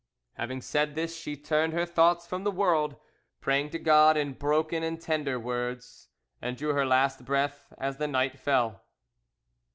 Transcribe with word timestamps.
Having 0.33 0.61
said 0.63 0.95
this, 0.95 1.15
she 1.15 1.37
turned 1.37 1.73
her 1.73 1.85
thoughts 1.85 2.25
from 2.25 2.43
the 2.43 2.49
world, 2.49 2.95
praying 3.39 3.69
to 3.69 3.77
God 3.77 4.17
in 4.17 4.33
broken 4.33 4.81
and 4.81 4.99
tender 4.99 5.39
words, 5.39 6.09
and 6.41 6.57
drew 6.57 6.73
her 6.73 6.87
last 6.87 7.23
breath 7.23 7.71
as 7.77 7.97
the 7.97 8.07
night 8.07 8.39
fell." 8.39 8.83